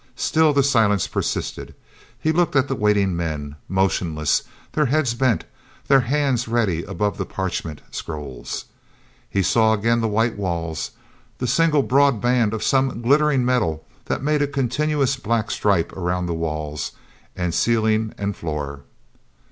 Still 0.15 0.51
the 0.51 0.63
silence 0.63 1.05
persisted. 1.05 1.75
He 2.19 2.31
looked 2.31 2.55
at 2.55 2.67
the 2.67 2.73
waiting 2.73 3.15
men, 3.15 3.55
motionless, 3.69 4.41
their 4.71 4.87
heads 4.87 5.13
bent, 5.13 5.45
their 5.89 5.99
hands 5.99 6.47
ready 6.47 6.83
above 6.83 7.19
the 7.19 7.25
parchment 7.27 7.81
scrolls. 7.91 8.65
He 9.29 9.43
saw 9.43 9.73
again 9.73 10.01
the 10.01 10.07
white 10.07 10.35
walls, 10.39 10.89
the 11.37 11.45
single 11.45 11.83
broad 11.83 12.19
band 12.19 12.51
of 12.51 12.63
some 12.63 13.03
glittering 13.03 13.45
metal 13.45 13.85
that 14.05 14.23
made 14.23 14.41
a 14.41 14.47
continuous 14.47 15.17
black 15.17 15.51
stripe 15.51 15.93
around 15.93 16.27
walls 16.27 16.93
and 17.35 17.53
ceiling 17.53 18.15
and 18.17 18.35
floor. 18.35 18.81